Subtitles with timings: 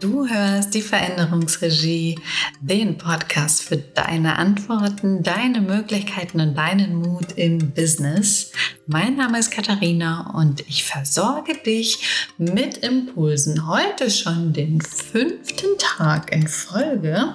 [0.00, 2.18] Du hörst die Veränderungsregie,
[2.62, 8.50] den Podcast für deine Antworten, deine Möglichkeiten und deinen Mut im Business.
[8.86, 13.68] Mein Name ist Katharina und ich versorge dich mit Impulsen.
[13.68, 17.34] Heute schon den fünften Tag in Folge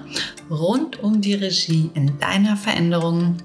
[0.50, 3.36] rund um die Regie in deiner Veränderung.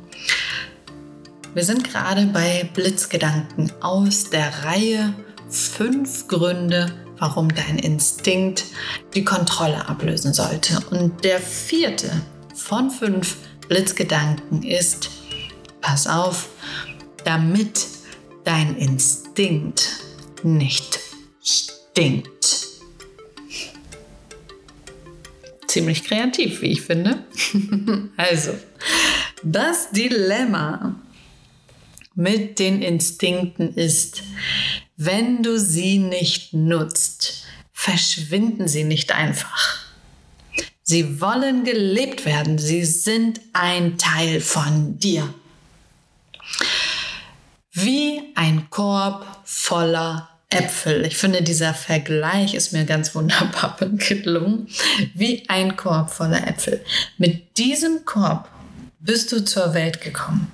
[1.54, 5.14] Wir sind gerade bei Blitzgedanken aus der Reihe
[5.47, 6.88] fünf Gründe,
[7.21, 8.66] warum dein Instinkt
[9.14, 10.79] die Kontrolle ablösen sollte.
[10.89, 12.12] Und der vierte
[12.56, 13.38] von fünf
[13.70, 15.12] Blitzgedanken ist,
[15.82, 16.50] pass auf,
[17.24, 17.86] damit
[18.43, 19.88] dein Instinkt
[20.42, 21.00] nicht
[21.43, 22.68] stinkt.
[25.68, 27.24] Ziemlich kreativ, wie ich finde.
[28.18, 28.51] also,
[29.43, 30.96] das Dilemma
[32.16, 34.23] mit den Instinkten ist,
[35.03, 39.80] wenn du sie nicht nutzt, verschwinden sie nicht einfach.
[40.84, 42.59] Sie wollen gelebt werden.
[42.59, 45.34] Sie sind ein Teil von dir.
[47.72, 51.04] Wie ein Korb voller Äpfel.
[51.06, 54.67] Ich finde, dieser Vergleich ist mir ganz wunderbar gelungen.
[55.16, 56.86] Wie ein Korb voller Äpfel.
[57.17, 58.50] Mit diesem Korb
[59.00, 60.52] bist du zur Welt gekommen.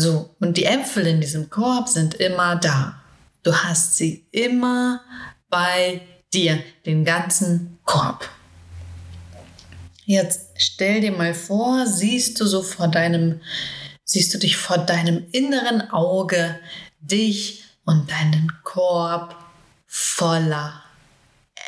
[0.00, 3.02] So, und die Äpfel in diesem Korb sind immer da.
[3.42, 5.02] Du hast sie immer
[5.50, 6.00] bei
[6.32, 8.26] dir, den ganzen Korb.
[10.06, 13.42] Jetzt stell dir mal vor, siehst du so vor deinem,
[14.02, 16.58] siehst du dich vor deinem inneren Auge,
[17.00, 19.36] dich und deinen Korb
[19.86, 20.82] voller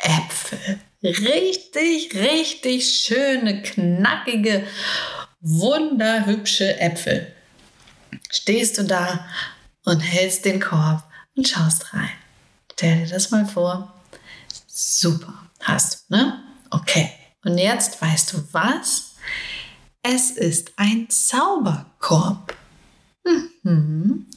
[0.01, 0.79] Äpfel.
[1.03, 4.65] Richtig, richtig schöne, knackige,
[5.39, 7.32] wunderhübsche Äpfel
[8.29, 9.25] stehst du da
[9.85, 11.03] und hältst den Korb
[11.35, 12.11] und schaust rein.
[12.73, 13.93] Stell dir das mal vor.
[14.67, 15.33] Super.
[15.61, 16.43] Hast du, ne?
[16.69, 17.11] Okay.
[17.45, 19.15] Und jetzt weißt du was?
[20.01, 22.55] Es ist ein Zauberkorb.
[23.63, 24.27] Mhm.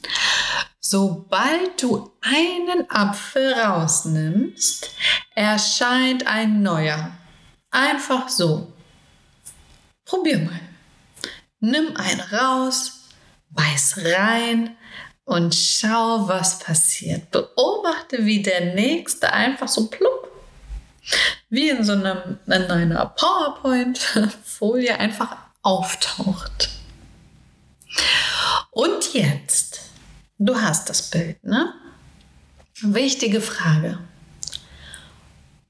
[0.79, 4.89] Sobald du einen Apfel rausnimmst,
[5.35, 7.11] erscheint ein neuer.
[7.71, 8.71] Einfach so.
[10.05, 10.59] Probier mal.
[11.59, 12.96] Nimm einen raus,
[13.49, 14.75] beiß rein
[15.25, 17.31] und schau, was passiert.
[17.31, 20.31] Beobachte, wie der nächste einfach so plupp,
[21.49, 26.69] wie in so einem, in einer PowerPoint-Folie einfach auftaucht.
[28.71, 29.81] Und jetzt,
[30.37, 31.73] du hast das Bild, ne?
[32.81, 33.99] Wichtige Frage.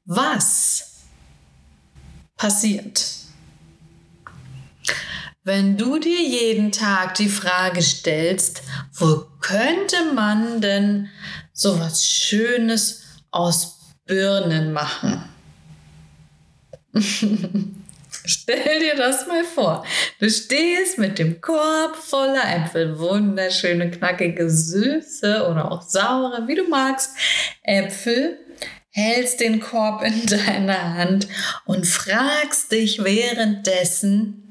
[0.05, 1.05] Was
[2.35, 3.03] passiert,
[5.47, 11.07] wenn du dir jeden Tag die Frage stellst, wo könnte man denn
[11.53, 15.23] so was Schönes aus Birnen machen?
[18.25, 19.85] Stell dir das mal vor.
[20.19, 26.67] Du stehst mit dem Korb voller Äpfel, wunderschöne, knackige, süße oder auch saure, wie du
[26.67, 27.11] magst,
[27.63, 28.37] Äpfel,
[28.89, 31.29] hältst den Korb in deiner Hand
[31.63, 34.46] und fragst dich währenddessen,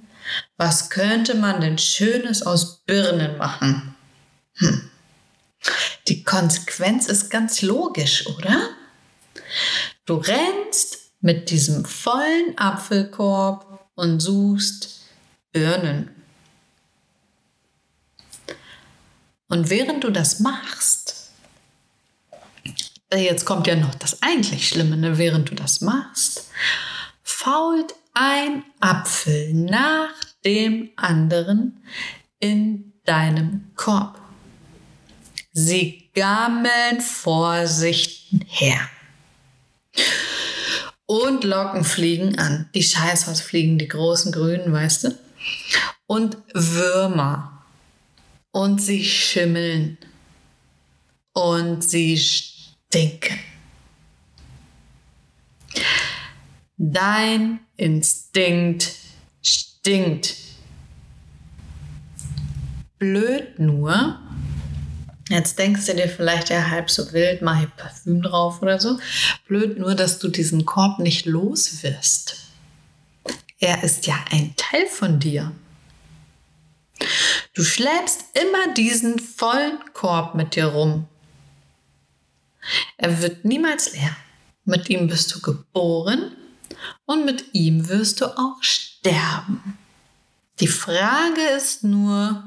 [0.56, 3.94] was könnte man denn Schönes aus Birnen machen?
[4.54, 4.90] Hm.
[6.08, 8.70] Die Konsequenz ist ganz logisch, oder?
[10.04, 15.00] Du rennst mit diesem vollen Apfelkorb und suchst
[15.52, 16.10] Birnen.
[19.48, 21.30] Und während du das machst,
[23.10, 25.18] äh, jetzt kommt ja noch das eigentlich Schlimme, ne?
[25.18, 26.50] während du das machst,
[27.22, 30.08] fault ein Apfel nach
[30.42, 31.82] dem anderen
[32.40, 34.18] in deinem Korb.
[35.52, 38.88] Sie gammeln vor sich her.
[41.04, 42.70] Und Locken fliegen an.
[42.74, 45.18] Die Scheißhausfliegen, die großen grünen, weißt du?
[46.06, 47.64] Und Würmer.
[48.50, 49.98] Und sie schimmeln.
[51.34, 53.38] Und sie stinken.
[56.78, 58.96] Dein Instinkt
[59.40, 60.36] stinkt.
[62.98, 64.18] Blöd nur,
[65.30, 68.98] jetzt denkst du dir vielleicht ja halb so wild, mach hier Parfüm drauf oder so.
[69.46, 72.46] Blöd nur, dass du diesen Korb nicht los wirst.
[73.58, 75.52] Er ist ja ein Teil von dir.
[77.54, 81.08] Du schleppst immer diesen vollen Korb mit dir rum.
[82.98, 84.14] Er wird niemals leer.
[84.66, 86.32] Mit ihm bist du geboren
[87.06, 89.78] und mit ihm wirst du auch sterben.
[90.60, 92.42] Die Frage ist nur,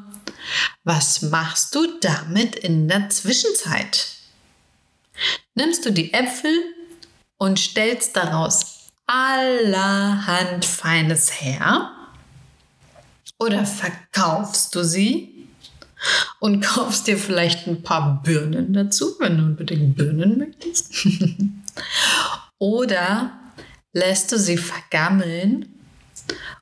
[0.83, 4.07] was machst du damit in der Zwischenzeit?
[5.55, 6.51] Nimmst du die Äpfel
[7.37, 11.91] und stellst daraus allerhand Feines her?
[13.37, 15.47] Oder verkaufst du sie
[16.39, 21.07] und kaufst dir vielleicht ein paar Birnen dazu, wenn du unbedingt Birnen möchtest?
[22.57, 23.38] Oder
[23.93, 25.73] lässt du sie vergammeln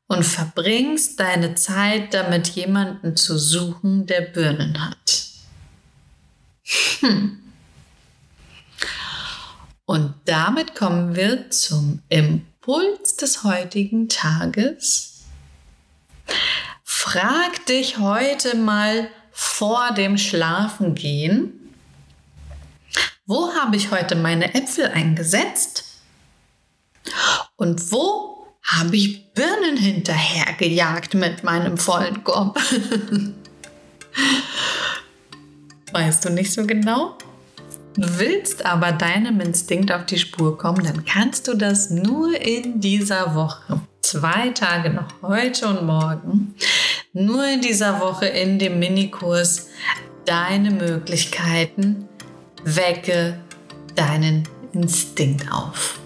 [0.07, 5.25] und verbringst deine Zeit damit, jemanden zu suchen, der Birnen hat.
[7.01, 7.39] Hm.
[9.85, 15.23] Und damit kommen wir zum Impuls des heutigen Tages.
[16.83, 21.53] Frag dich heute mal vor dem Schlafengehen,
[23.25, 25.86] wo habe ich heute meine Äpfel eingesetzt?
[27.57, 32.59] Und wo habe ich Birnen hinterhergejagt mit meinem vollen Korb?
[35.91, 37.17] weißt du nicht so genau?
[37.95, 43.33] Willst aber deinem Instinkt auf die Spur kommen, dann kannst du das nur in dieser
[43.33, 43.81] Woche.
[44.01, 46.53] Zwei Tage noch, heute und morgen.
[47.13, 49.69] Nur in dieser Woche in dem Minikurs
[50.25, 52.07] deine Möglichkeiten.
[52.63, 53.39] Wecke
[53.95, 55.96] deinen Instinkt auf.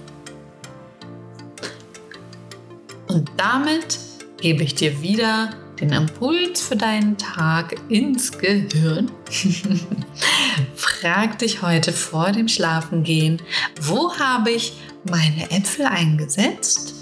[3.11, 3.99] Und damit
[4.39, 5.49] gebe ich dir wieder
[5.81, 9.11] den Impuls für deinen Tag ins Gehirn.
[10.75, 13.41] Frag dich heute vor dem Schlafengehen,
[13.81, 14.73] wo habe ich
[15.09, 16.93] meine Äpfel eingesetzt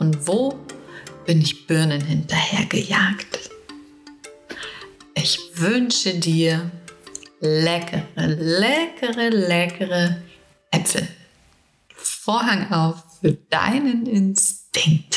[0.00, 0.58] und wo
[1.24, 3.50] bin ich Birnen hinterhergejagt.
[5.14, 6.68] Ich wünsche dir
[7.40, 10.16] leckere, leckere, leckere
[10.72, 11.06] Äpfel.
[11.94, 15.13] Vorhang auf für deinen Instinkt.